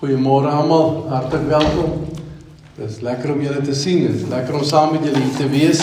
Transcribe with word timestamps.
Goeiemôre 0.00 0.48
almal, 0.48 1.10
hartlik 1.10 1.42
welkom. 1.44 2.06
Dis 2.78 3.02
lekker 3.04 3.34
om 3.34 3.40
julle 3.44 3.60
te 3.60 3.74
sien. 3.76 4.06
Dit 4.06 4.14
is 4.16 4.28
lekker 4.30 4.54
om 4.56 4.62
saam 4.64 4.94
met 4.94 5.02
julle 5.04 5.20
hier 5.20 5.34
te 5.36 5.48
wees. 5.52 5.82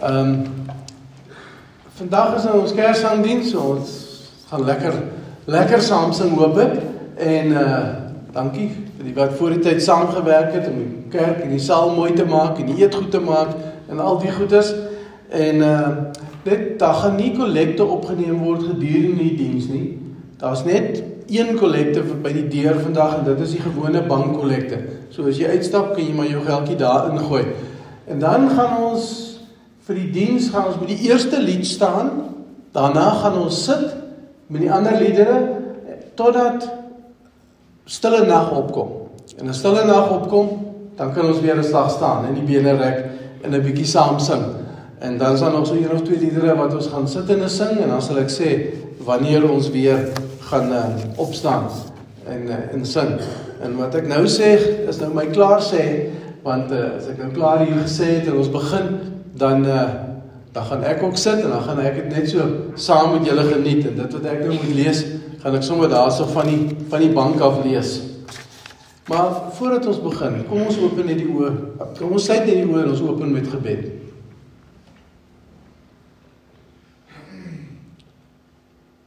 Ehm 0.00 0.30
um, 0.30 0.30
Vandag 1.98 2.30
is 2.38 2.46
nou 2.48 2.62
ons 2.62 2.72
Kersangdiens, 2.72 3.50
so 3.52 3.74
ons 3.74 3.90
gaan 4.48 4.64
lekker 4.64 4.96
lekker 5.52 5.84
saam 5.84 6.14
sing 6.16 6.32
hoop 6.38 6.56
ek. 6.64 6.78
En 7.26 7.52
uh 7.52 7.74
dankie 8.32 8.70
vir 8.72 9.04
die 9.04 9.12
wat 9.18 9.34
voor 9.36 9.52
die 9.52 9.60
tyd 9.66 9.84
saamgewerk 9.84 10.56
het 10.56 10.70
om 10.70 10.78
die 10.80 10.88
kerk 11.12 11.42
en 11.44 11.52
die 11.52 11.60
saal 11.66 11.92
mooi 11.92 12.14
te 12.16 12.24
maak 12.24 12.56
en 12.62 12.70
die 12.70 12.78
eetgoed 12.86 13.10
te 13.12 13.20
maak 13.20 13.52
en 13.92 14.00
al 14.00 14.16
die 14.22 14.32
goedes. 14.38 14.70
En 15.28 15.60
uh 15.66 15.90
dit 16.48 16.64
daar 16.80 16.96
gaan 17.02 17.20
nie 17.20 17.34
kollekte 17.36 17.84
opgeneem 17.84 18.40
word 18.48 18.64
gedurende 18.64 19.28
die 19.28 19.36
diens 19.42 19.68
nie. 19.68 19.98
Daar's 20.40 20.64
net 20.64 21.04
een 21.28 21.56
kollekte 21.58 22.02
by 22.22 22.32
die 22.32 22.46
deur 22.48 22.80
vandag 22.80 23.18
en 23.18 23.24
dit 23.24 23.40
is 23.40 23.56
die 23.56 23.62
gewone 23.64 24.02
bankkollekte. 24.06 24.78
So 25.10 25.26
as 25.26 25.38
jy 25.40 25.50
uitstap, 25.56 25.94
kan 25.94 26.04
jy 26.04 26.14
maar 26.14 26.28
jou 26.30 26.42
geldjie 26.44 26.76
daar 26.80 27.10
ingooi. 27.10 27.44
En 28.06 28.20
dan 28.22 28.50
gaan 28.54 28.76
ons 28.82 29.06
vir 29.86 30.00
die 30.00 30.10
diens 30.14 30.50
gaan 30.50 30.70
ons 30.70 30.78
by 30.80 30.88
die 30.90 31.08
eerste 31.08 31.40
lied 31.42 31.66
staan. 31.66 32.10
Daarna 32.74 33.10
gaan 33.22 33.38
ons 33.42 33.64
sit 33.64 33.86
met 34.46 34.62
die 34.62 34.72
ander 34.72 34.98
liedere 35.00 35.38
totdat 36.18 36.66
stille 37.86 38.24
nag 38.26 38.52
opkom. 38.56 39.08
En 39.38 39.50
as 39.50 39.58
stille 39.60 39.84
nag 39.86 40.10
opkom, 40.10 40.48
dan 40.96 41.12
kan 41.12 41.28
ons 41.28 41.40
weer 41.40 41.58
'n 41.58 41.64
slag 41.64 41.90
staan 41.90 42.26
en 42.26 42.34
die 42.34 42.46
bene 42.46 42.72
rek 42.76 43.04
en 43.42 43.54
'n 43.54 43.62
bietjie 43.62 43.86
saam 43.86 44.18
sing. 44.18 44.42
En 44.98 45.18
dan 45.18 45.34
is 45.34 45.40
daar 45.40 45.52
nog 45.52 45.66
so 45.66 45.74
een 45.74 45.92
of 45.92 46.02
twee 46.02 46.18
liedere 46.18 46.54
wat 46.56 46.74
ons 46.74 46.86
gaan 46.86 47.08
sit 47.08 47.30
en 47.30 47.50
sing 47.50 47.78
en 47.78 47.88
dan 47.88 48.02
sal 48.02 48.18
ek 48.18 48.30
sê 48.30 48.72
wanneer 49.06 49.46
ons 49.50 49.70
weer 49.70 50.08
gaan 50.50 50.72
uh, 50.72 50.84
opstaan 51.16 51.68
en 52.26 52.48
uh, 52.50 52.60
en 52.74 52.86
sing. 52.86 53.16
En 53.62 53.76
wat 53.78 53.94
ek 53.98 54.08
nou 54.10 54.24
sê 54.30 54.56
is 54.90 54.98
nou 55.02 55.12
my 55.14 55.28
klaar 55.32 55.62
sê 55.64 55.84
want 56.46 56.72
uh, 56.74 56.96
as 56.98 57.06
ek 57.10 57.22
nou 57.22 57.30
klaar 57.34 57.64
hier 57.64 57.78
gesê 57.84 58.18
het 58.18 58.30
en 58.30 58.40
ons 58.42 58.50
begin 58.52 58.90
dan 59.38 59.64
uh, 59.66 59.86
dan 60.56 60.64
gaan 60.70 60.84
ek 60.88 61.02
ook 61.04 61.18
sit 61.20 61.42
en 61.44 61.52
dan 61.52 61.64
gaan 61.66 61.80
ek 61.84 62.00
dit 62.00 62.12
net 62.14 62.28
so 62.30 62.44
saam 62.80 63.14
met 63.16 63.26
julle 63.28 63.44
geniet 63.48 63.88
en 63.90 63.98
dit 64.02 64.18
wat 64.18 64.28
ek 64.32 64.44
nou 64.44 64.54
moet 64.54 64.76
lees 64.78 65.02
gaan 65.42 65.56
ek 65.58 65.66
sommer 65.66 65.90
daarso 65.92 66.28
van 66.32 66.48
die 66.50 66.62
van 66.90 67.02
die 67.04 67.12
bank 67.14 67.42
af 67.44 67.62
lees. 67.64 67.98
Maar 69.06 69.52
voordat 69.54 69.86
ons 69.86 70.00
begin, 70.02 70.40
kom 70.48 70.64
ons 70.66 70.78
open 70.82 71.06
net 71.06 71.20
die 71.20 71.28
oë. 71.30 71.52
Kom 71.94 72.16
ons 72.16 72.24
sluit 72.26 72.42
net 72.48 72.56
die 72.58 72.66
oë 72.66 72.80
en 72.82 72.88
ons 72.90 73.02
open 73.06 73.30
met 73.30 73.46
gebed. 73.52 73.84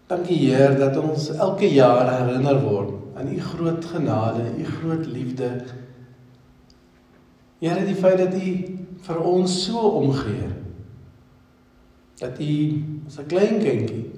Dankie 0.09 0.39
Heer 0.41 0.73
dat 0.79 0.95
ons 0.97 1.27
elke 1.37 1.67
jaar 1.69 2.07
herinner 2.09 2.57
word 2.63 2.95
aan 3.19 3.27
u 3.29 3.35
groot 3.39 3.85
genade, 3.85 4.41
u 4.57 4.65
groot 4.65 5.05
liefde. 5.05 5.49
Here, 7.59 7.83
die 7.85 7.95
feit 7.95 8.17
dat 8.17 8.33
u 8.33 8.53
vir 9.05 9.19
ons 9.21 9.57
so 9.67 9.91
omgee. 9.99 10.49
Dat 12.17 12.39
u 12.41 12.55
as 13.05 13.19
'n 13.19 13.27
klein 13.27 13.61
kindjie 13.61 14.09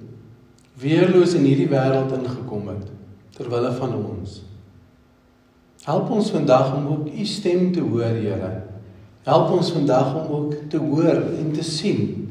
weerloos 0.80 1.34
in 1.34 1.44
hierdie 1.44 1.68
wêreld 1.68 2.12
ingekom 2.16 2.68
het 2.68 2.88
ter 3.36 3.50
wille 3.50 3.72
van 3.72 3.94
ons. 3.94 4.42
Help 5.84 6.10
ons 6.10 6.30
vandag 6.30 6.76
om 6.76 6.86
ook 6.86 7.08
u 7.18 7.24
stem 7.24 7.72
te 7.72 7.80
hoor, 7.80 8.16
Here. 8.16 8.62
Help 9.22 9.50
ons 9.50 9.72
vandag 9.72 10.14
om 10.14 10.34
ook 10.34 10.54
te 10.68 10.78
hoor 10.78 11.22
en 11.38 11.52
te 11.52 11.62
sien 11.62 12.21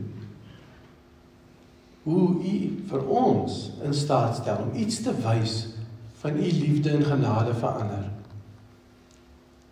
hoe 2.03 2.29
u 2.41 2.55
vir 2.89 3.05
ons 3.05 3.59
in 3.85 3.93
staat 3.93 4.39
stel 4.41 4.63
om 4.63 4.73
iets 4.77 5.01
te 5.05 5.13
wys 5.21 5.59
van 6.21 6.37
u 6.37 6.49
liefde 6.49 6.89
en 6.89 7.05
genade 7.05 7.53
vir 7.53 7.69
ander. 7.69 8.09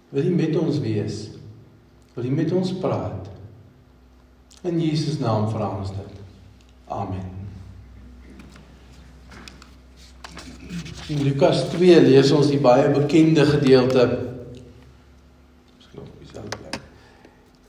Wil 0.09 0.25
u 0.25 0.35
met 0.35 0.55
ons 0.57 0.79
wees? 0.81 1.17
Wil 2.13 2.29
u 2.29 2.31
met 2.33 2.51
ons 2.51 2.73
praat? 2.81 3.29
In 4.61 4.79
Jesus 4.81 5.19
naam 5.21 5.49
vra 5.49 5.69
ons 5.77 5.91
dit. 5.93 6.15
Amen. 6.89 7.27
In 11.09 11.21
Lukas 11.25 11.63
2 11.73 12.01
lees 12.05 12.31
ons 12.33 12.49
die 12.49 12.61
baie 12.61 12.89
bekende 12.93 13.45
gedeelte. 13.45 14.05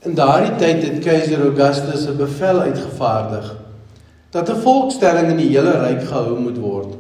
In 0.05 0.17
daardie 0.17 0.57
tyd 0.61 0.85
het 0.85 1.03
keiser 1.05 1.45
Augustus 1.45 2.09
'n 2.09 2.17
bevel 2.17 2.61
uitgevaardig 2.61 3.57
dat 4.31 4.49
'n 4.49 4.63
volkstelling 4.63 5.31
in 5.31 5.37
die 5.37 5.51
hele 5.51 5.75
ryk 5.83 6.03
gehou 6.03 6.39
moet 6.39 6.59
word. 6.59 6.95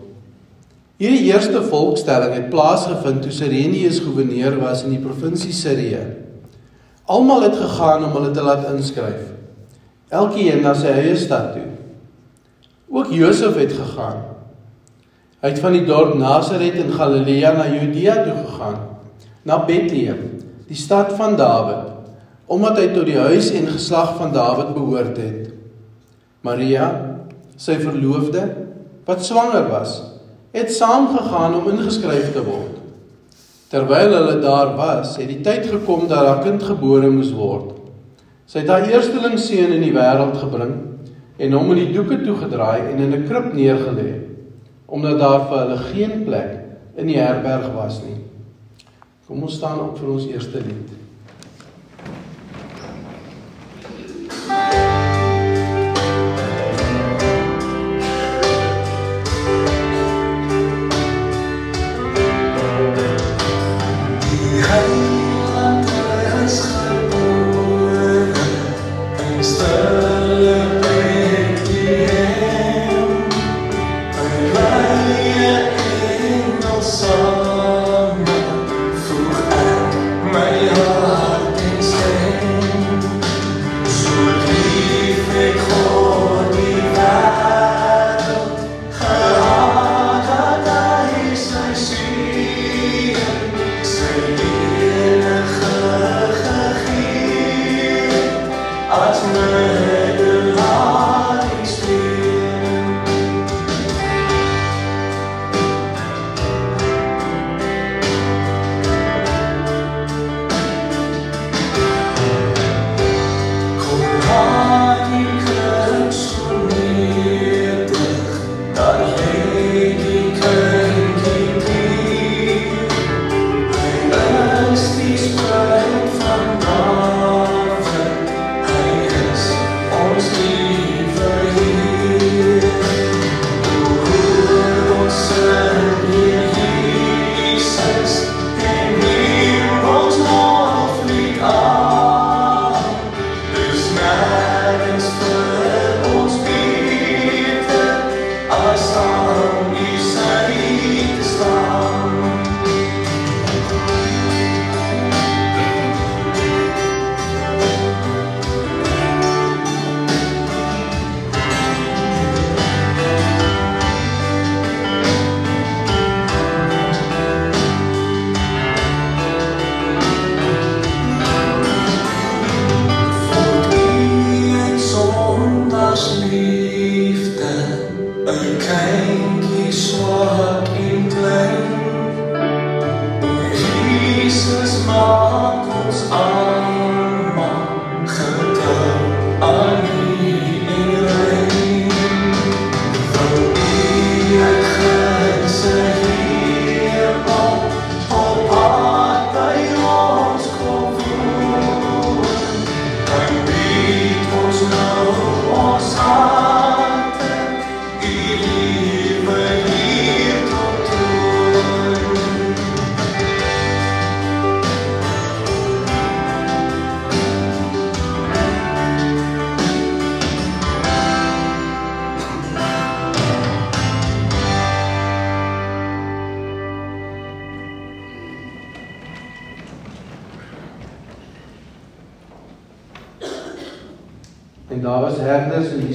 Hierdie 0.96 1.32
eerste 1.32 1.62
volkstelling 1.62 2.34
het 2.34 2.50
plaasgevind 2.50 3.22
toe 3.22 3.32
Sirenius 3.32 4.00
goewerneur 4.00 4.58
was 4.60 4.82
in 4.84 4.91
die 4.91 5.04
provinsie 5.04 5.52
Sirië. 5.52 6.02
Almal 7.04 7.42
het 7.42 7.56
gegaan 7.56 8.04
om 8.04 8.12
hulle 8.12 8.30
te 8.30 8.42
laat 8.42 8.66
inskryf. 8.72 9.32
Elkeen 10.08 10.62
na 10.62 10.74
sy 10.74 10.86
eie 10.86 11.16
stad 11.16 11.52
toe. 11.52 11.70
Ook 12.90 13.12
Josef 13.14 13.54
het 13.54 13.72
gegaan. 13.72 14.22
Hy 15.40 15.48
het 15.48 15.58
van 15.58 15.72
die 15.72 15.86
dorp 15.86 16.14
Nasaret 16.19 16.74
in 16.74 16.92
Galilea 16.92 17.52
na 17.56 17.64
Judea 17.70 18.14
toe 18.24 18.34
gegaan, 18.44 18.80
na 19.42 19.64
Bethlehem, 19.64 20.42
die 20.69 20.76
stad 20.76 21.14
van 21.16 21.36
Dawid, 21.36 21.94
omdat 22.46 22.76
hy 22.76 22.88
tot 22.92 23.06
die 23.08 23.16
huis 23.16 23.48
en 23.56 23.70
geslag 23.70 24.19
van 24.19 24.34
Dawid 24.36 24.74
behoort 24.74 25.16
het. 25.16 25.48
Maria 26.44 27.09
sy 27.60 27.76
verloofde 27.81 28.44
wat 29.09 29.25
swanger 29.25 29.66
was, 29.69 29.98
het 30.54 30.72
saamgegaan 30.72 31.59
om 31.59 31.69
ingeskryf 31.72 32.32
te 32.34 32.44
word. 32.44 32.78
Terwyl 33.71 34.15
hulle 34.16 34.38
daar 34.43 34.72
was, 34.78 35.15
het 35.21 35.28
die 35.31 35.43
tyd 35.47 35.69
gekom 35.70 36.09
dat 36.10 36.26
haar 36.26 36.43
kind 36.43 36.62
gebore 36.66 37.10
moes 37.12 37.31
word. 37.37 37.76
Sy 38.50 38.65
het 38.65 38.72
haar 38.72 38.88
eersteling 38.88 39.37
seun 39.38 39.76
in 39.76 39.84
die 39.84 39.94
wêreld 39.94 40.41
gebring 40.41 40.72
en 41.41 41.54
hom 41.56 41.70
in 41.75 41.84
die 41.84 41.93
doeke 41.94 42.19
toegedraai 42.25 42.91
en 42.91 42.99
in 42.99 43.15
'n 43.15 43.26
krib 43.28 43.53
neergelê, 43.54 44.10
omdat 44.87 45.19
daar 45.19 45.47
vir 45.49 45.59
hulle 45.59 45.78
geen 45.93 46.25
plek 46.25 46.50
in 46.97 47.06
die 47.06 47.20
herberg 47.20 47.70
was 47.75 48.03
nie. 48.03 48.19
Kom 49.26 49.43
ons 49.43 49.54
staan 49.54 49.78
op 49.81 49.99
vir 49.99 50.10
ons 50.10 50.26
eerste 50.26 50.59
lied. 50.59 51.00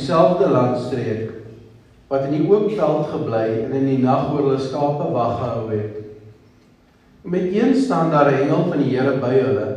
Dieselfde 0.06 0.50
landstreek 0.50 1.31
wat 2.12 2.28
in 2.28 2.36
die 2.36 2.46
oop 2.46 2.68
veld 2.69 3.07
gebly 3.10 3.46
en 3.63 3.72
in 3.74 3.88
die 3.90 4.02
nag 4.04 4.28
oor 4.30 4.44
hulle 4.46 4.62
skape 4.62 5.07
wag 5.10 5.40
gehou 5.40 5.63
het. 5.72 5.96
Met 7.25 7.48
een 7.50 7.74
staan 7.74 8.12
daar 8.13 8.30
'n 8.30 8.44
engel 8.44 8.68
van 8.69 8.78
die 8.78 8.92
Here 8.94 9.18
by 9.18 9.34
hulle. 9.34 9.68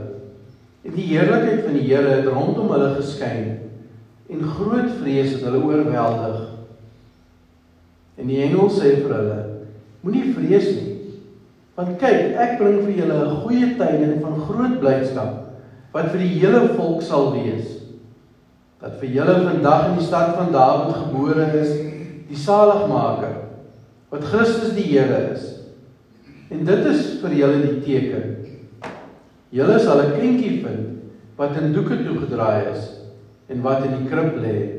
En 0.85 0.93
die 0.93 1.07
heerlikheid 1.09 1.65
van 1.65 1.73
die 1.73 1.89
Here 1.89 2.09
het 2.09 2.27
rondom 2.27 2.69
hulle 2.71 2.95
geskyn 2.95 3.59
en 4.29 4.43
groot 4.43 4.91
vrees 5.01 5.33
het 5.33 5.43
hulle 5.49 5.65
oorweldig. 5.65 6.49
En 8.19 8.27
die 8.27 8.43
engel 8.43 8.69
sê 8.69 9.01
vir 9.01 9.15
hulle: 9.17 9.45
Moenie 10.01 10.35
vrees 10.35 10.69
nie. 10.75 10.97
Want 11.75 11.99
kyk, 11.99 12.37
ek 12.37 12.59
bring 12.59 12.83
vir 12.85 12.93
julle 12.93 13.25
'n 13.25 13.41
goeie 13.41 13.77
tyding 13.79 14.21
van 14.21 14.41
groot 14.41 14.81
blydskap 14.81 15.45
wat 15.93 16.11
vir 16.13 16.19
die 16.19 16.39
hele 16.39 16.69
volk 16.77 17.03
sal 17.03 17.33
wees 17.33 17.78
dat 18.79 18.99
vir 19.01 19.11
julle 19.17 19.35
vandag 19.43 19.89
in 19.89 19.99
die 19.99 20.07
stad 20.07 20.37
van 20.39 20.53
Dawid 20.55 20.95
gebore 20.95 21.49
is 21.59 21.73
die 22.29 22.39
saligmaker 22.39 23.35
wat 24.13 24.25
Christus 24.25 24.73
die 24.77 24.87
Here 24.89 25.19
is. 25.35 25.45
En 26.49 26.65
dit 26.65 26.87
is 26.89 27.19
vir 27.21 27.35
julle 27.37 27.59
die 27.65 27.81
teken. 27.85 28.37
Julle 29.53 29.79
sal 29.81 30.01
'n 30.01 30.21
kindjie 30.21 30.63
vind 30.65 30.87
wat 31.37 31.57
in 31.57 31.73
doeke 31.73 32.05
toegedraai 32.05 32.73
is 32.73 33.01
en 33.49 33.63
wat 33.63 33.85
in 33.85 33.97
die 33.99 34.09
krib 34.09 34.37
lê. 34.37 34.78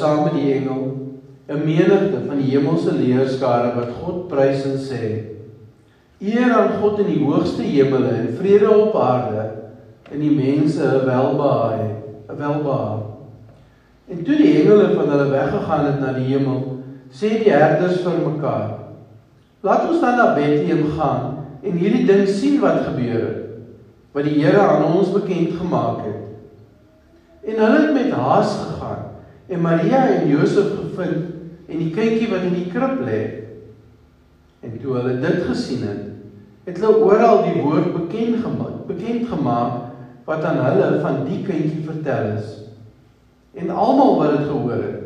Saam 0.00 0.24
met 0.24 0.38
die 0.38 0.52
engel 0.56 0.82
'n 1.50 1.64
menigte 1.66 2.18
van 2.26 2.38
die 2.38 2.50
hemelse 2.52 2.92
leerskare 2.94 3.74
wat 3.74 3.96
God 4.02 4.28
prys 4.28 4.64
en 4.64 4.78
sê: 4.78 5.06
Eer 6.20 6.52
aan 6.54 6.76
God 6.80 7.00
in 7.02 7.08
die 7.10 7.24
hoogste 7.24 7.62
hemele 7.62 8.12
en 8.22 8.36
vrede 8.38 8.70
op 8.70 8.94
aarde 8.96 9.44
in 10.14 10.20
die 10.20 10.30
mense 10.30 10.84
'n 10.84 11.06
welbehae, 11.06 11.88
'n 12.30 12.38
welbehae. 12.38 13.00
En 14.10 14.22
toe 14.24 14.36
die 14.36 14.54
engele 14.60 14.94
van 14.94 15.10
hulle 15.10 15.28
weggegaan 15.30 15.84
het 15.86 16.00
na 16.00 16.12
die 16.12 16.30
hemel, 16.30 16.78
sê 17.10 17.28
die 17.42 17.50
herders 17.50 18.00
vir 18.06 18.18
mekaar: 18.26 18.70
Laat 19.60 19.88
ons 19.90 20.00
dan 20.00 20.16
na 20.16 20.34
Bethlehem 20.34 20.84
gaan 20.98 21.36
en 21.62 21.72
hierdie 21.72 22.06
ding 22.06 22.28
sien 22.28 22.60
wat 22.60 22.86
gebeur 22.86 23.20
het, 23.20 23.42
wat 24.12 24.24
die 24.24 24.44
Here 24.44 24.60
aan 24.60 24.84
ons 24.94 25.12
bekend 25.12 25.58
gemaak 25.58 26.04
het. 26.04 26.22
En 27.44 27.64
hulle 27.64 27.86
het 27.86 27.92
met 27.94 28.12
haas 28.12 28.56
gegaan 28.64 29.09
en 29.50 29.60
Maria 29.60 30.04
en 30.14 30.28
Josef 30.30 30.70
gevind 30.78 31.68
en 31.70 31.82
die 31.82 31.90
kindjie 31.94 32.30
wat 32.30 32.46
in 32.46 32.54
die 32.54 32.68
krib 32.70 33.02
lê. 33.06 33.20
En 34.62 34.76
toe 34.78 34.94
hulle 34.98 35.16
dit 35.22 35.44
gesien 35.48 35.86
het, 35.88 36.06
het 36.68 36.78
hulle 36.78 37.02
oral 37.06 37.44
die 37.48 37.62
woord 37.62 37.90
bekend 37.96 38.42
gemaak, 38.44 38.82
bekend 38.90 39.26
gemaak 39.30 40.26
wat 40.28 40.44
aan 40.46 40.60
hulle 40.62 40.90
van 41.02 41.22
die 41.26 41.40
kindjie 41.46 41.82
vertel 41.86 42.34
is. 42.36 42.52
En 43.58 43.72
almal 43.74 44.18
wat 44.20 44.36
dit 44.36 44.46
gehoor 44.50 44.84
het, 44.84 45.00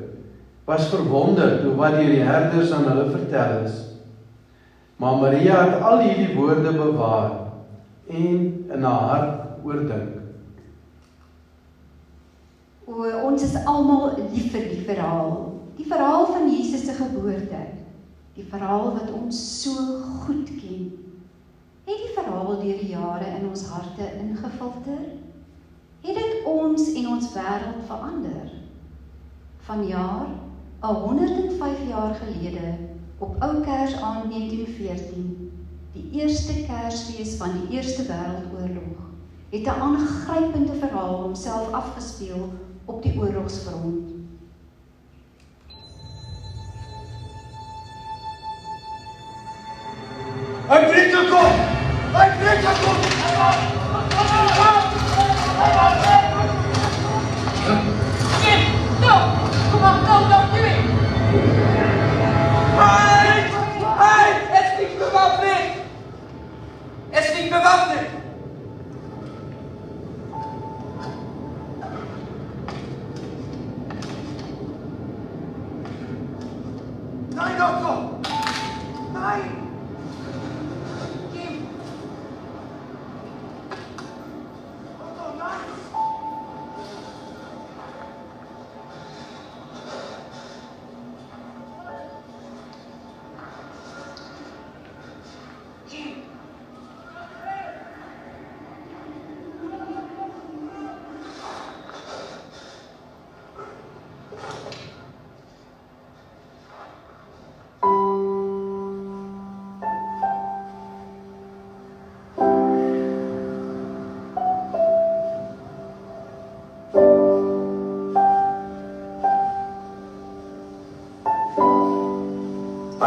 was 0.68 0.90
verwonderd 0.92 1.64
oor 1.64 1.78
wat 1.80 1.96
die 2.00 2.20
herders 2.24 2.72
aan 2.72 2.88
hulle 2.88 3.06
vertel 3.12 3.64
is. 3.64 3.78
Maar 5.00 5.16
Maria 5.20 5.56
het 5.68 5.80
al 5.84 6.04
hierdie 6.04 6.36
woorde 6.36 6.72
bewaar 6.76 7.32
en 8.12 8.44
in 8.72 8.84
haar 8.84 9.08
hart 9.08 9.64
oordink. 9.64 10.23
O, 12.84 13.04
ons 13.24 13.42
is 13.42 13.54
almal 13.64 14.18
lief 14.32 14.50
vir 14.52 14.68
die 14.68 14.82
verhaal. 14.84 15.36
Die 15.78 15.86
verhaal 15.88 16.26
van 16.28 16.50
Jesus 16.52 16.84
se 16.84 16.96
geboorte. 16.98 17.62
Die 18.36 18.44
verhaal 18.50 18.92
wat 18.98 19.12
ons 19.14 19.38
so 19.62 20.00
goed 20.24 20.50
ken. 20.60 20.90
Het 21.84 22.00
die 22.02 22.12
verhaal 22.16 22.58
deur 22.60 22.80
die 22.80 22.90
jare 22.92 23.30
in 23.38 23.48
ons 23.48 23.64
harte 23.72 24.08
ingefilter? 24.20 25.04
Het 26.04 26.18
dit 26.20 26.48
ons 26.48 26.90
en 26.92 27.08
ons 27.08 27.30
wêreld 27.32 27.84
verander? 27.88 28.52
Vanjaar, 29.64 30.28
105 30.84 31.86
jaar 31.88 32.14
gelede, 32.20 32.74
op 33.18 33.42
Ou 33.42 33.62
Kersaand 33.64 34.28
1914, 34.32 35.52
die 35.94 36.20
eerste 36.20 36.58
Kersfees 36.66 37.36
van 37.40 37.56
die 37.56 37.76
Eerste 37.78 38.04
Wêreldoorlog, 38.10 39.00
het 39.50 39.64
'n 39.64 39.80
aangrypende 39.88 40.74
verhaal 40.74 41.22
homself 41.22 41.72
afgespeel 41.72 42.52
op 42.84 43.02
die 43.02 43.18
oorlogsfront. 43.18 44.14
Dritter 50.94 51.30
kommt! 51.30 51.60
Ein 52.14 52.32
Dritter 52.40 52.74
kommt! 52.84 53.04
Jim, 58.42 58.60
no! 59.00 59.14
Come 59.70 59.84
on, 59.84 59.96
no, 60.04 60.16
don't 60.28 60.48
do 60.52 60.60
it! 60.64 60.78
Halt! 62.76 63.46
Halt! 63.98 64.36
Es 64.52 64.78
liegt 64.78 64.98
bewaffnet! 64.98 65.66
Es 67.10 67.34
liegt 67.36 67.50
bewaffnet! 67.50 68.23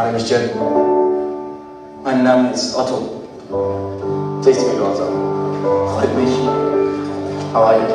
eine 0.08 0.20
Stelle. 0.20 0.50
Mein 2.02 2.24
Name 2.24 2.52
ist 2.52 2.74
Otto. 2.76 3.02
60 4.40 4.68
Minuten 4.68 4.96
so. 4.96 5.02
Freut 5.94 6.16
mich. 6.16 6.30
Aber 7.52 7.74
äh, 7.74 7.78
gut, 7.78 7.90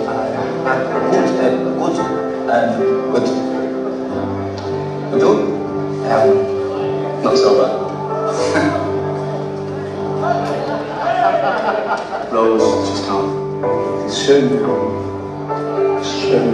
äh, 1.41 1.51
gut, 1.79 1.97
äh, 2.49 2.67
gut. 3.11 3.29
Und 5.11 5.21
du? 5.21 5.27
Ähm, 6.09 7.23
noch 7.23 7.35
sauber. 7.35 7.69
Bloß, 12.31 12.63
just 12.89 13.07
now. 13.07 13.23
Schön. 14.09 14.59
Schön. 16.03 16.53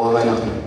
Pues 0.00 0.14
o 0.14 0.18
de 0.18 0.59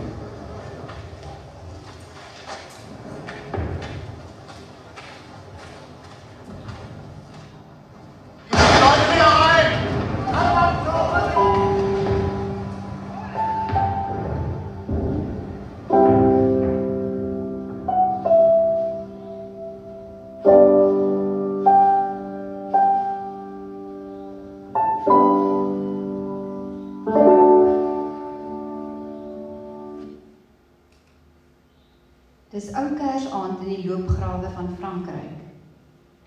Dis 32.53 32.69
ou 32.77 32.91
Kersaand 32.93 33.63
in 33.65 33.71
die 33.71 33.87
loopgrawe 33.87 34.49
van 34.53 34.67
Frankryk. 34.77 35.39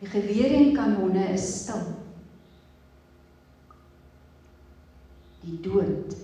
Die 0.00 0.09
gewere 0.11 0.56
en 0.59 0.73
kanonne 0.75 1.28
is 1.30 1.45
stil. 1.62 1.85
Die 5.45 5.54
dood 5.62 6.16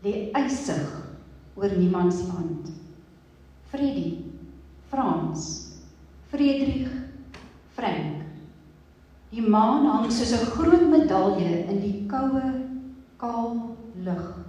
lê 0.00 0.30
eisig 0.32 0.88
oor 1.54 1.76
niemand 1.76 2.16
se 2.16 2.24
land. 2.30 2.72
Freddy, 3.68 4.24
Frans, 4.88 5.44
Friedrich, 6.32 6.88
Frank. 7.76 8.24
Die 9.30 9.44
maan 9.44 9.84
hang 9.84 10.10
soos 10.10 10.32
'n 10.32 10.50
groot 10.56 10.88
medalje 10.88 11.68
in 11.68 11.80
die 11.84 12.06
koue, 12.08 12.46
kaal 13.20 13.76
lug. 14.02 14.40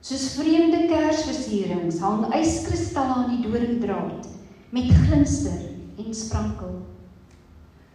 Soos 0.00 0.34
vreemde 0.38 0.86
kersversierings 0.88 2.00
hang 2.00 2.24
yskristalle 2.32 3.14
aan 3.14 3.30
die 3.36 3.37
doringdraad 3.48 4.28
met 4.70 4.90
glinster 4.92 5.62
en 5.96 6.14
sprankel. 6.14 6.74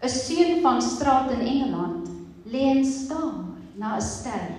'n 0.03 0.09
Seun 0.09 0.61
van 0.61 0.81
straat 0.81 1.31
in 1.31 1.41
Engeland 1.53 2.09
lê 2.45 2.63
en 2.75 2.85
staar 2.85 3.37
na 3.77 3.95
'n 3.97 4.01
ster, 4.01 4.49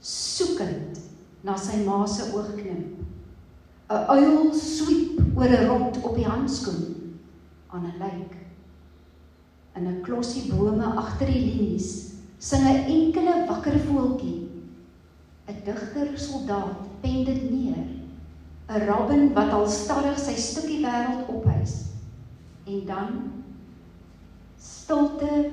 soekend 0.00 1.00
na 1.42 1.56
sy 1.56 1.76
ma 1.84 2.06
se 2.06 2.22
oogknip. 2.32 2.86
'n 3.90 4.04
Uil 4.16 4.54
swiep 4.54 5.20
oor 5.36 5.50
'n 5.50 5.66
rot 5.66 6.00
op 6.06 6.14
die 6.14 6.26
handskoen 6.26 6.84
aan 7.70 7.84
'n 7.86 7.98
lijk. 7.98 8.34
In 9.76 9.86
'n 9.88 10.02
klossie 10.02 10.46
bome 10.48 10.86
agter 10.94 11.26
die 11.26 11.42
linies 11.50 11.88
sing 12.38 12.62
'n 12.66 12.86
enkele 12.86 13.44
wakker 13.46 13.78
voeltjie. 13.78 14.38
'n 15.48 15.56
Digter 15.64 16.08
soldaat 16.18 16.78
pen 17.00 17.24
dit 17.24 17.42
neer. 17.42 17.97
'n 18.68 18.86
Robin 18.86 19.32
wat 19.32 19.52
al 19.52 19.66
stadig 19.66 20.18
sy 20.20 20.34
stukkie 20.36 20.82
wêreld 20.84 21.28
ophys. 21.32 21.74
En 22.68 22.84
dan 22.86 23.08
stilte 24.60 25.50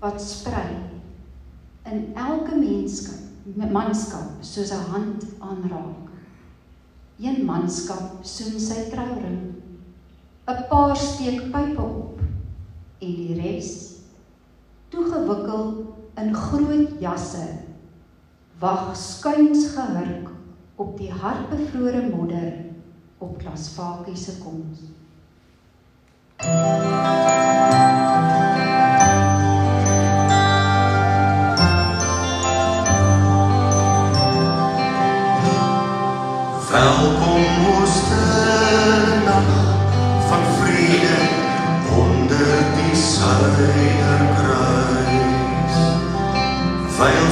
wat 0.00 0.20
sprei 0.20 0.76
in 1.88 2.12
elke 2.14 2.54
menskap 2.54 3.16
manskap 3.72 4.44
soos 4.44 4.72
'n 4.72 4.90
hand 4.92 5.24
aanraak. 5.38 6.08
Een 7.20 7.44
manskap 7.44 8.18
soen 8.22 8.60
sy 8.60 8.90
trouring. 8.90 9.54
'n 10.46 10.64
Paar 10.68 10.96
steek 10.96 11.50
pype 11.52 11.82
op 11.82 12.20
en 13.00 13.14
die 13.16 13.40
res 13.40 13.96
toegewikkel 14.88 15.94
in 16.20 16.34
groot 16.34 17.00
jasse 17.00 17.46
wag 18.60 18.96
skuins 18.96 19.70
gehurk 19.74 20.29
op 20.80 20.96
die 20.98 21.12
hartbevrore 21.12 22.08
modder 22.08 22.52
op 23.18 23.38
Klasvakie 23.38 24.16
se 24.16 24.38
koms. 24.38 24.78
Welkom 36.70 37.42
mooiste 37.64 38.22
nag 39.24 39.48
van 40.28 40.44
vrede 40.60 41.18
onder 41.96 42.50
die 42.76 42.96
suiderkruis. 42.96 45.76
Veil 46.96 47.30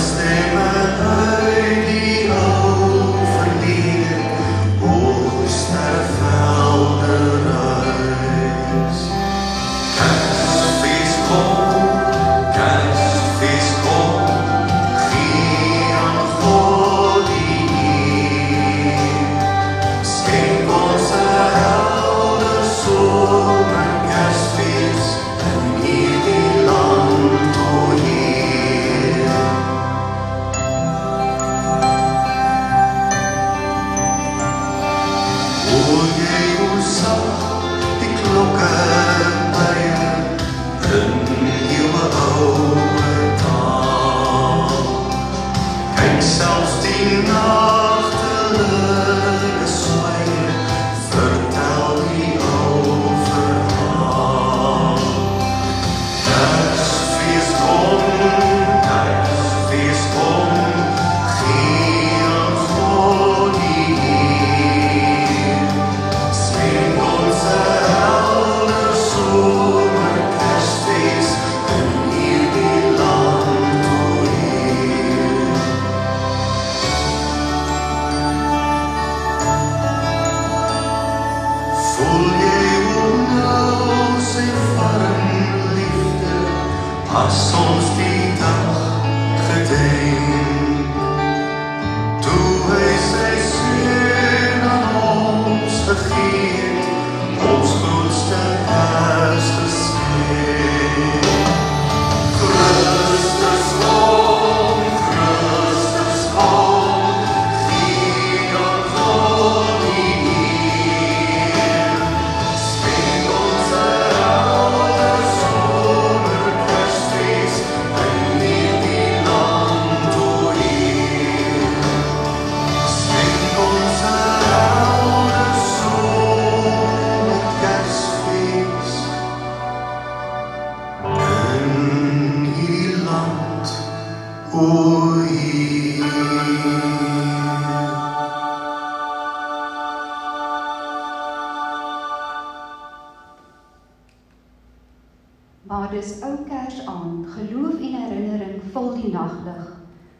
dis 145.99 146.19
ou 146.23 146.45
Kersaand, 146.47 147.27
geloof 147.35 147.81
en 147.83 147.95
herinnering 148.03 148.61
vul 148.73 148.93
die 149.01 149.11
naglig. 149.11 149.65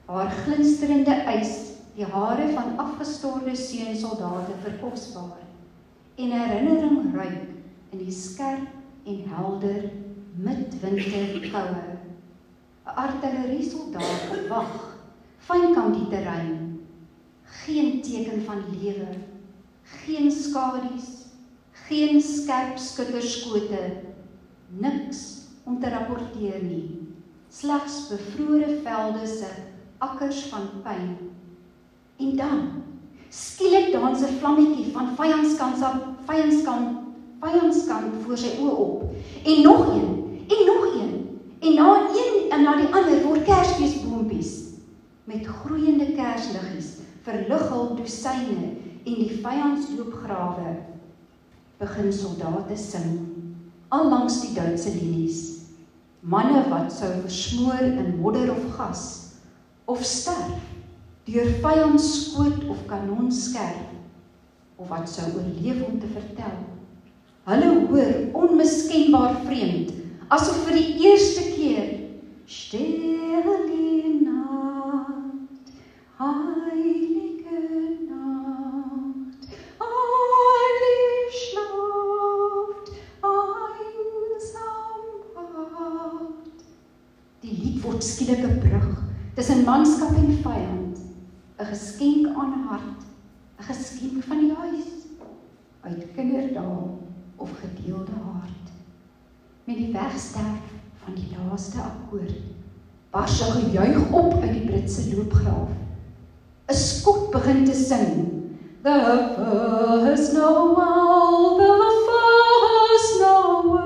Haar 0.09 0.33
glinsterende 0.43 1.15
ys, 1.37 1.53
die 1.95 2.07
hare 2.09 2.49
van 2.55 2.75
afgestorwe 2.83 3.55
seunsoldate 3.57 4.57
verkosbaar. 4.65 5.45
En 6.19 6.35
herinnering 6.35 7.15
ruik 7.15 7.93
in 7.93 8.03
die 8.03 8.15
skerp 8.15 8.67
en 9.07 9.23
helder 9.31 9.91
midwinterkoue. 10.35 11.87
'n 12.89 12.99
Artilleriesoldaat 13.05 14.35
op 14.35 14.49
wag, 14.49 14.77
fynkant 15.39 15.95
die 15.95 16.09
terrein. 16.09 16.81
Geen 17.65 18.03
teken 18.03 18.43
van 18.45 18.65
lewe, 18.81 19.09
geen 19.83 20.31
skadu's, 20.33 21.29
geen 21.87 22.23
skerp 22.23 22.79
skutterskote, 22.79 23.85
niks 24.69 25.48
om 25.69 25.81
te 25.81 25.89
rapporteer 25.93 26.63
nie. 26.65 26.99
Slegs 27.53 28.07
bevrore 28.09 28.79
velde 28.85 29.27
se 29.29 29.49
akkers 30.05 30.47
van 30.53 30.69
pyn. 30.85 31.17
En 32.19 32.37
dan 32.37 32.61
skielik 33.29 33.93
dans 33.93 34.23
'n 34.23 34.39
vlammetjie 34.41 34.93
van 34.93 35.17
vyandskant 35.17 35.83
af 35.83 35.97
vyandskant 36.27 36.97
vyandskant 37.41 38.23
voor 38.25 38.39
sy 38.39 38.57
oë 38.61 38.75
op. 38.77 39.03
En 39.45 39.63
nog 39.63 39.87
een, 39.95 40.09
en 40.49 40.67
nog 40.67 40.85
een. 40.95 41.15
En 41.61 41.75
na 41.75 42.09
een 42.23 42.51
en 42.51 42.63
na 42.63 42.77
die 42.77 42.95
ander 42.95 43.23
word 43.23 43.45
Kersfeesboompies 43.45 44.69
met 45.25 45.47
groeiende 45.47 46.13
kersliggies 46.17 46.97
verlig 47.23 47.69
hul 47.69 47.97
dosyne 47.97 48.69
en 49.05 49.15
die 49.15 49.41
vyandsloopgrawe 49.43 50.77
begin 51.79 52.13
soldate 52.13 52.77
sing 52.77 53.19
al 53.89 54.09
langs 54.09 54.41
die 54.41 54.55
Duitse 54.55 54.91
linies. 54.95 55.58
Manne 56.21 56.65
wat 56.71 56.93
sou 56.93 57.11
versmoor 57.23 57.85
in 57.85 58.19
modder 58.21 58.51
of 58.51 58.65
gas 58.77 59.05
of 59.87 60.03
sterf 60.05 60.65
deur 61.29 61.51
vyandskoot 61.63 62.65
of 62.73 62.81
kanonskerp 62.91 63.95
of 64.77 64.89
wat 64.89 65.09
sou 65.11 65.27
oorleef 65.37 65.85
om 65.87 65.99
te 66.01 66.11
vertel. 66.11 66.59
Hulle 67.49 67.71
hoor 67.89 68.13
onmiskenbaar 68.45 69.41
vreemd 69.47 69.95
asof 70.29 70.65
vir 70.67 70.77
die 70.77 71.09
eerste 71.09 71.45
keer 71.55 71.87
Stille 72.49 73.57
Nacht, 74.25 75.73
heilige 76.19 77.61
Nacht, 78.09 79.49
alle 79.79 80.18
tussen 89.35 89.65
manskap 89.65 90.15
en 90.17 90.39
vyand, 90.43 90.99
'n 91.59 91.65
geskenk 91.65 92.27
aan 92.27 92.55
hart, 92.69 93.01
'n 93.59 93.63
geskenk 93.63 94.25
van 94.25 94.39
die 94.39 94.55
huis, 94.55 94.91
uit 95.81 96.07
kinderdae 96.15 96.79
of 97.37 97.51
gedeelde 97.61 98.17
hart. 98.33 98.67
Met 99.65 99.77
die 99.77 99.93
wegsterf 99.93 100.65
van 101.05 101.15
die 101.15 101.37
laaste 101.37 101.79
akkoord, 101.79 102.35
bars 103.11 103.41
'n 103.41 103.53
gejuig 103.53 104.13
op 104.13 104.43
uit 104.43 104.53
die 104.53 104.67
Britse 104.67 105.17
loopgraaf. 105.17 105.71
'n 106.71 106.75
Skot 106.75 107.31
begin 107.31 107.65
te 107.65 107.75
sing. 107.75 108.33
The 108.83 108.99
first 109.37 110.33
Noel, 110.33 111.57
the 111.59 111.73
first 112.07 113.21
Noel. 113.21 113.79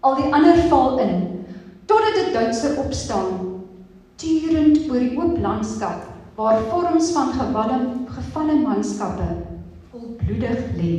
Al 0.00 0.14
die 0.14 0.34
ander 0.34 0.56
val 0.68 0.98
in 0.98 1.39
totdat 1.90 2.14
dit 2.14 2.32
Duitse 2.34 2.74
opstaan, 2.78 3.38
turend 4.20 4.78
oor 4.86 5.02
die 5.02 5.16
oop 5.18 5.38
landskap 5.42 6.04
waar 6.38 6.60
vorms 6.70 7.10
van 7.16 7.32
gevalle 7.34 7.78
gevalle 8.14 8.58
manskappe 8.62 9.26
volbloedig 9.90 10.60
lê. 10.78 10.92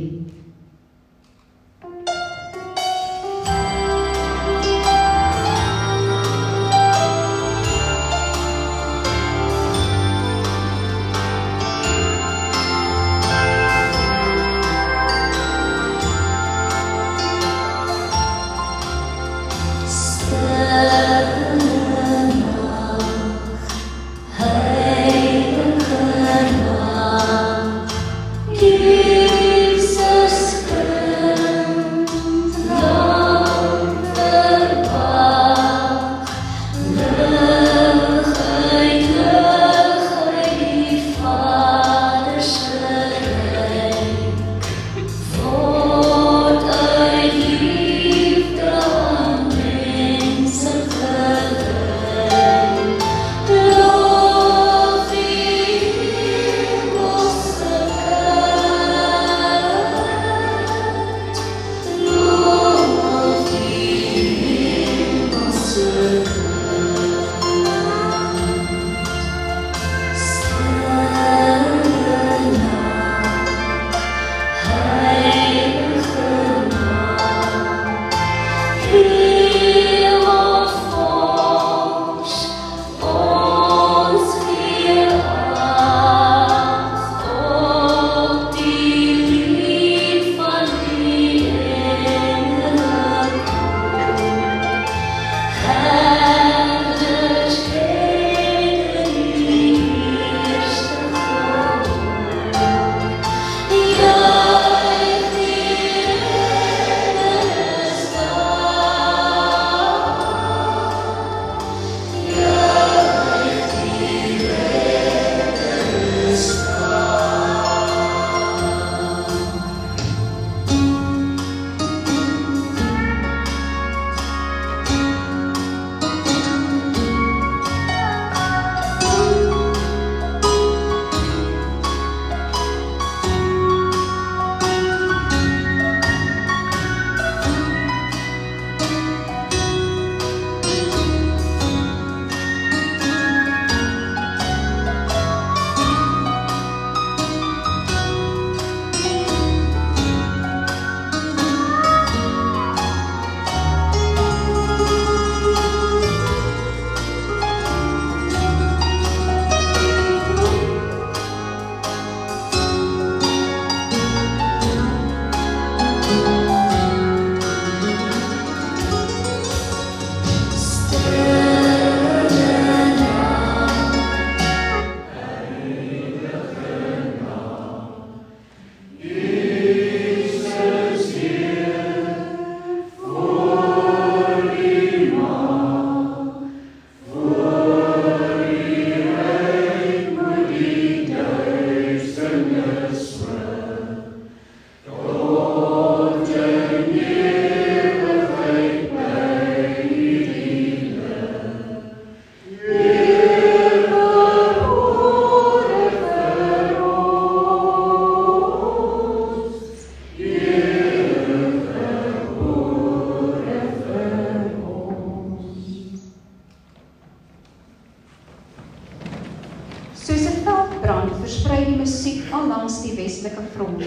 Versprei 221.22 221.64
die 221.64 221.78
musiek 221.78 222.32
al 222.34 222.48
langs 222.50 222.80
die 222.82 222.94
westelike 222.98 223.44
front. 223.54 223.84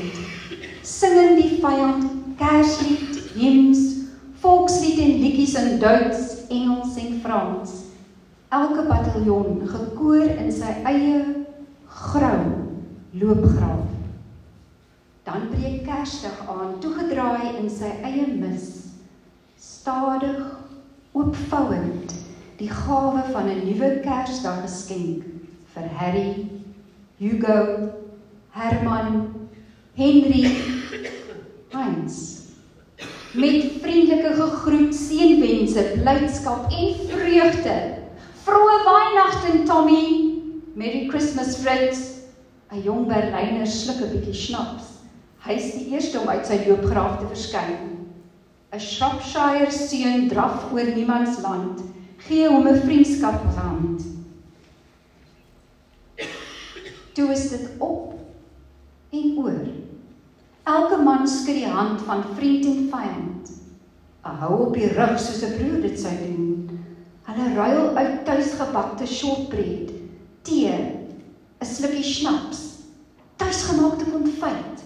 Singend 0.85 1.39
die 1.41 1.59
vyand 1.61 2.05
Kerslied, 2.39 3.19
hymns, 3.35 3.81
volkslied 4.43 4.99
en 4.99 5.19
liedjies 5.21 5.55
in 5.59 5.77
Duits, 5.79 6.47
Engels 6.51 6.97
en 6.99 7.19
Frans. 7.23 7.75
Elke 8.55 8.85
bataljon 8.87 9.61
gekoor 9.67 10.25
in 10.35 10.51
sy 10.53 10.73
eie 10.87 11.21
grou 12.09 12.39
loopgraaf. 13.15 13.91
Dan 15.25 15.47
breek 15.53 15.85
Kersdag 15.87 16.43
aan, 16.51 16.75
toegedraai 16.83 17.55
in 17.59 17.69
sy 17.71 17.91
eie 18.05 18.27
mis, 18.35 18.91
stadig 19.59 20.43
oopvouend 21.15 22.13
die 22.59 22.71
gawe 22.71 23.23
van 23.31 23.49
'n 23.49 23.63
nuwe 23.65 23.99
Kersdag 24.03 24.61
geskenk 24.67 25.34
vir 25.75 25.89
Harry, 25.99 26.47
Hugo, 27.19 27.91
Herman, 28.51 29.49
Henry, 29.95 30.55
Hans. 31.73 32.41
Met 33.35 33.81
vriendelike 33.83 34.31
gegroet, 34.39 34.95
seënwense, 34.95 35.83
blydskap 35.99 36.71
en 36.71 36.95
vreugde. 37.11 37.75
Vroue 38.45 38.77
Weihnacht 38.85 39.41
Goeienagte 39.43 39.63
Tommy. 39.67 40.31
Merry 40.75 41.07
Christmas 41.09 41.57
Fritz. 41.57 42.15
'n 42.71 42.81
Jong 42.83 43.07
Berliner 43.07 43.67
sluk 43.67 44.01
'n 44.01 44.11
bietjie 44.11 44.33
snaps. 44.33 44.85
Hy's 45.45 45.73
die 45.75 45.91
eerste 45.93 46.19
om 46.19 46.27
uit 46.27 46.45
sy 46.47 46.57
loopgraaf 46.65 47.19
te 47.19 47.27
verskyn. 47.27 48.07
'n 48.73 48.79
Shropshire 48.79 49.71
seun 49.71 50.27
draf 50.27 50.71
oor 50.73 50.89
niemands 50.95 51.41
land, 51.43 51.83
gee 52.27 52.47
hom 52.47 52.67
'n 52.67 52.81
vriendskapshand. 52.81 54.14
Toe 57.15 57.31
is 57.31 57.49
dit 57.49 57.67
op 57.79 58.13
en 59.09 59.37
oor. 59.39 59.67
Elke 60.67 60.97
man 60.99 61.27
skud 61.27 61.55
die 61.55 61.69
hand 61.71 62.01
van 62.03 62.23
vriend 62.35 62.65
en 62.67 62.79
vyand. 62.91 63.51
Hou 64.25 64.55
op 64.65 64.73
die 64.75 64.89
rug 64.97 65.13
soos 65.23 65.43
'n 65.47 65.53
broer 65.55 65.77
dit 65.81 65.99
sou 65.99 66.11
doen. 66.11 66.81
Hulle 67.23 67.53
ruil 67.53 67.95
uit 67.95 68.25
tuisgebakte 68.25 69.07
shortbread, 69.07 69.93
tee, 70.41 70.73
'n 71.61 71.65
slukkie 71.65 72.03
snaps, 72.03 72.59
tuisgemaakte 73.35 74.11
konfyt, 74.11 74.83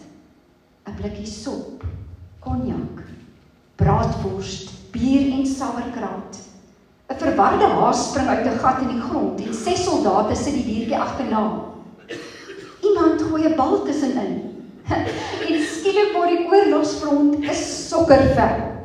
'n 0.85 0.95
blikkie 1.01 1.25
sop, 1.25 1.83
konjak, 2.39 3.01
braadwors, 3.75 4.69
bier 4.91 5.31
en 5.33 5.45
sauerkraut. 5.45 6.37
'n 7.09 7.17
Verwarde 7.17 7.65
haas 7.65 8.05
spring 8.09 8.27
uit 8.27 8.45
'n 8.45 8.59
gat 8.59 8.81
in 8.81 8.93
die 8.93 9.01
grond 9.01 9.41
en 9.41 9.53
ses 9.53 9.83
soldate 9.83 10.35
sit 10.35 10.53
die 10.53 10.65
diertjie 10.65 10.99
agterna. 10.99 11.69
Iemand 12.99 13.21
gooi 13.21 13.47
'n 13.47 13.55
bal 13.55 13.77
tussenin. 13.87 14.33
en 15.47 15.61
skielik 15.63 16.11
word 16.15 16.33
die 16.33 16.47
oorlogsfront 16.51 17.37
'n 17.39 17.55
sokkerveld. 17.55 18.78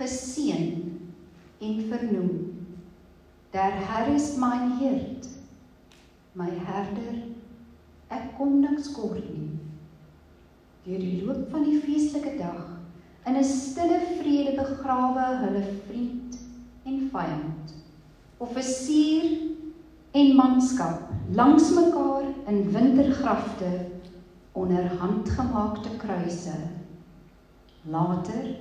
Geseën 0.00 1.00
en 1.60 1.80
vernoem. 1.88 2.36
Der 3.52 3.72
Herr 3.88 4.14
is 4.14 4.36
mein 4.36 4.78
Hirt, 4.78 5.26
my 6.34 6.48
herder, 6.48 7.18
ek 8.08 8.30
kom 8.38 8.60
niks 8.62 8.92
kort 8.94 9.26
nie. 9.26 9.50
Deur 10.86 11.02
die 11.02 11.20
loop 11.26 11.50
van 11.52 11.66
die 11.66 11.80
feestelike 11.82 12.36
dag 12.38 12.62
in 13.28 13.36
'n 13.36 13.44
stille 13.44 14.00
vrede 14.16 14.54
begrawe 14.56 15.26
hulle 15.42 15.64
vriend 15.86 16.38
en 16.86 17.10
vyand, 17.12 17.74
offisier 18.38 19.26
en 20.12 20.36
manskap 20.36 21.10
langs 21.34 21.70
mekaar 21.74 22.24
in 22.48 22.72
wintergrafte 22.72 23.70
onder 24.52 24.88
handgemaakte 24.98 25.90
kruise. 25.98 26.56
Later 27.84 28.56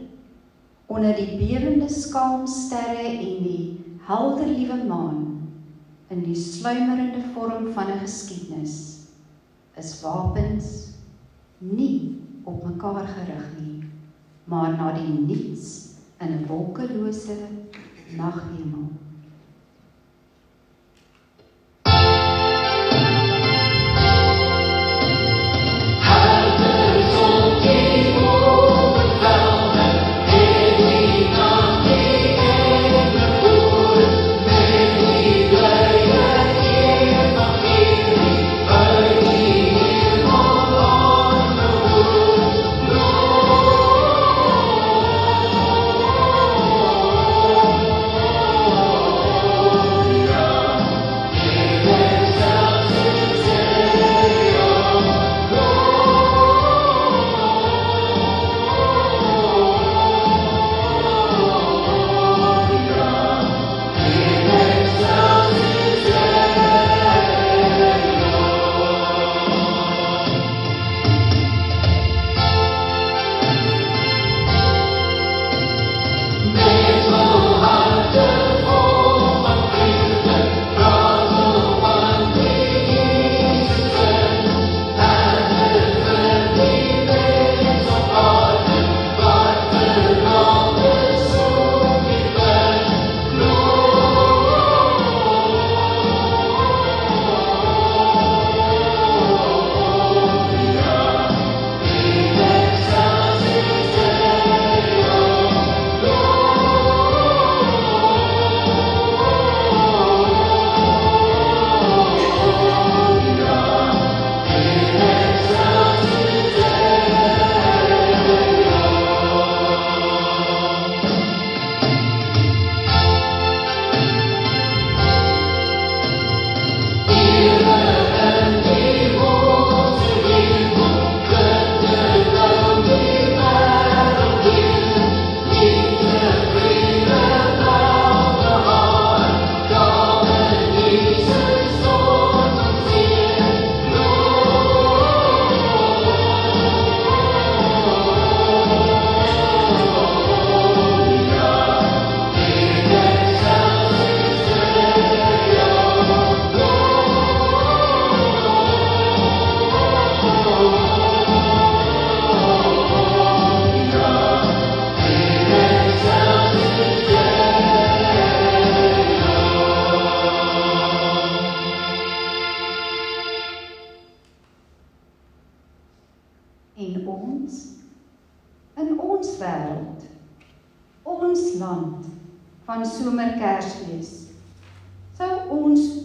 onder 0.89 1.13
die 1.15 1.37
bewende 1.37 1.89
skaamsterre 1.89 3.05
en 3.07 3.43
die 3.45 3.65
helder 4.09 4.47
liewe 4.49 4.77
maan 4.89 5.19
in 6.09 6.23
die 6.25 6.35
sluimerende 6.35 7.21
vorm 7.33 7.67
van 7.75 7.91
'n 7.93 7.99
geskiedenis 8.01 8.77
is 9.77 9.91
wapens 10.01 10.69
nie 11.59 12.17
op 12.43 12.65
mekaar 12.65 13.05
gerig 13.07 13.45
nie 13.59 13.83
maar 14.43 14.71
na 14.77 14.91
die 14.97 15.13
niets 15.13 15.93
in 16.19 16.33
'n 16.33 16.47
wolkelose 16.47 17.37
naghemel 18.17 18.89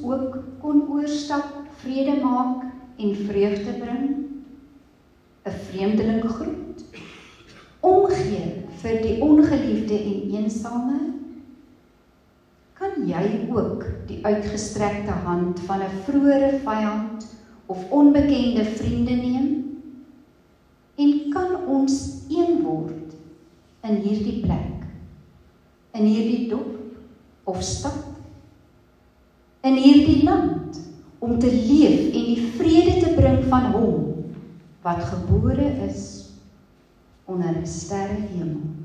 ook 0.04 0.38
kon 0.60 0.84
oorstap 0.88 1.64
vrede 1.82 2.20
maak 2.22 2.64
en 2.96 3.16
vreugde 3.26 3.72
bring. 3.80 4.24
'n 5.44 5.56
vreemdeling 5.68 6.22
groet 6.24 6.84
omgee 7.80 8.64
vir 8.80 9.02
die 9.02 9.16
ongeliefde 9.20 9.98
en 9.98 10.30
eensame. 10.38 11.00
Kan 12.72 13.04
jy 13.08 13.24
ook 13.52 13.84
die 14.08 14.22
uitgestrekte 14.24 15.12
hand 15.26 15.60
van 15.68 15.84
'n 15.84 15.98
vroeëre 16.06 16.58
vyand 16.64 17.26
of 17.66 17.90
onbekende 17.90 18.64
vriende 18.64 19.12
neem? 19.12 19.48
En 20.96 21.30
kan 21.30 21.66
ons 21.66 22.24
een 22.28 22.62
word 22.62 23.12
in 23.82 23.94
hierdie 23.94 24.40
plek 24.40 24.74
in 25.94 26.04
hierdie 26.04 26.48
dorp 26.48 26.96
of 27.44 27.62
stad 27.62 28.13
in 29.64 29.78
hierdie 29.80 30.22
land 30.24 30.80
om 31.24 31.38
te 31.40 31.48
leef 31.48 32.10
en 32.12 32.26
die 32.28 32.42
vrede 32.58 32.98
te 33.00 33.14
bring 33.16 33.40
van 33.48 33.70
hom 33.72 34.00
wat 34.84 35.06
gebore 35.08 35.70
is 35.88 36.02
onder 37.24 37.54
'n 37.56 37.66
sterrehemel. 37.66 38.60
Kom 38.60 38.83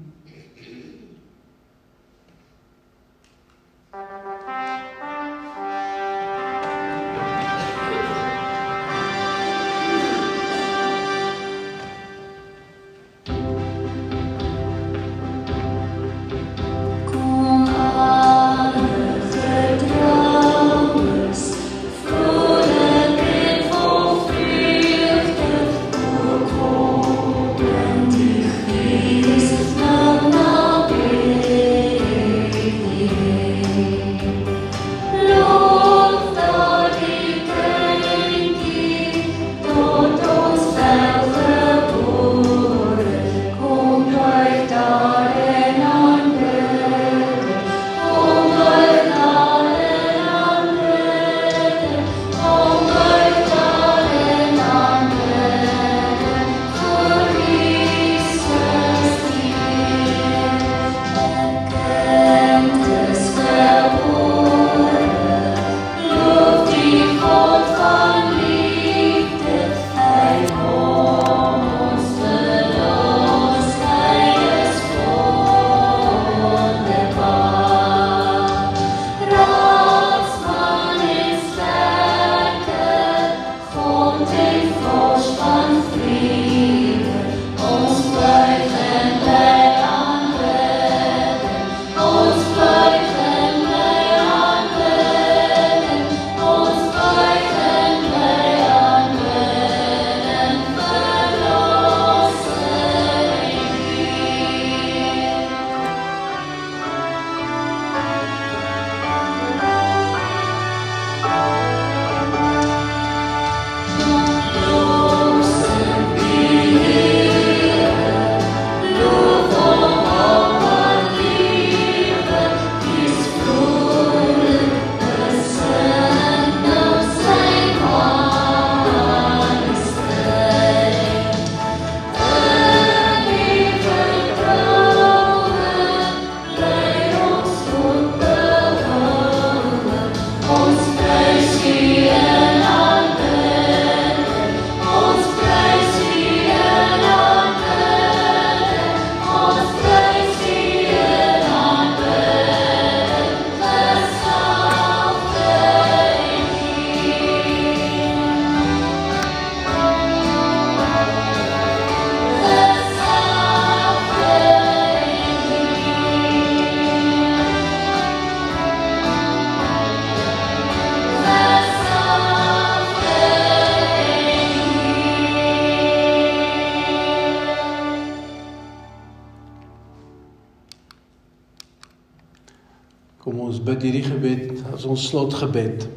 ons 183.50 183.62
bid 183.66 183.82
hierdie 183.82 184.06
gebed 184.06 184.60
as 184.76 184.86
ons 184.86 185.08
slotgebed. 185.10 185.88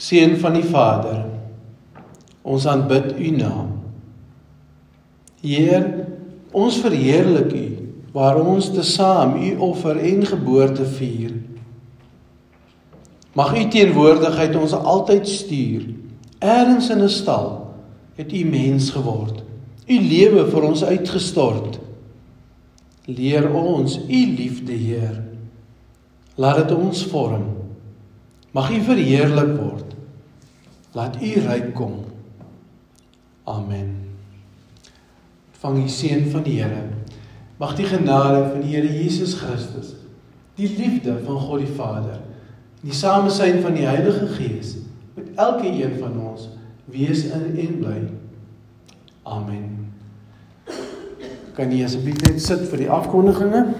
Seun 0.00 0.34
van 0.40 0.56
die 0.56 0.66
Vader, 0.66 1.20
ons 2.42 2.66
aanbid 2.66 3.12
U 3.14 3.30
naam. 3.36 3.68
Heer, 5.44 5.86
ons 6.50 6.80
verheerlik 6.82 7.54
U 7.54 7.66
waar 8.10 8.40
ons 8.42 8.72
tesaam 8.74 9.36
U 9.38 9.52
offer 9.70 10.00
en 10.02 10.26
geboorte 10.26 10.88
vier. 10.96 11.36
Mag 13.38 13.54
U 13.54 13.62
teenwoordigheid 13.70 14.58
ons 14.58 14.74
altyd 14.74 15.30
stuur. 15.30 15.86
Ergens 16.42 16.90
in 16.90 17.04
'n 17.04 17.08
stal 17.08 17.70
het 18.18 18.32
U 18.32 18.44
mens 18.44 18.90
geword. 18.90 19.44
U 19.86 19.96
lewe 20.00 20.50
vir 20.50 20.62
ons 20.62 20.84
uitgestort. 20.84 21.78
Leer 23.06 23.52
ons 23.54 23.98
U 24.08 24.20
liefde, 24.36 24.72
Heer. 24.72 25.29
Laat 26.34 26.62
dit 26.62 26.76
ons 26.76 27.06
vorm. 27.10 27.46
Mag 28.50 28.70
U 28.70 28.80
verheerlik 28.82 29.56
word. 29.58 29.94
Laat 30.92 31.18
U 31.22 31.32
ryk 31.46 31.72
kom. 31.74 32.00
Amen. 33.50 33.94
Vang 35.60 35.82
die 35.82 35.92
seën 35.92 36.26
van 36.32 36.44
die 36.46 36.58
Here. 36.60 36.86
Mag 37.60 37.74
die 37.76 37.86
genade 37.86 38.46
van 38.52 38.62
die 38.64 38.72
Here 38.72 38.88
Jesus 38.88 39.34
Christus, 39.34 39.92
die 40.56 40.70
liefde 40.78 41.18
van 41.26 41.36
God 41.44 41.60
die 41.60 41.74
Vader, 41.76 42.22
en 42.80 42.88
die 42.88 42.96
samesyn 42.96 43.60
van 43.60 43.76
die 43.76 43.84
Heilige 43.84 44.30
Gees 44.38 44.78
met 45.14 45.28
elke 45.36 45.68
een 45.68 45.98
van 46.00 46.16
ons 46.30 46.48
wees 46.90 47.26
in 47.28 47.50
en 47.52 47.76
bly. 47.82 47.98
Amen. 49.28 49.66
Kan 51.54 51.74
jy 51.74 51.84
asseblief 51.84 52.22
net 52.24 52.40
sit 52.40 52.64
vir 52.70 52.86
die 52.86 52.90
afkondigings? 52.90 53.76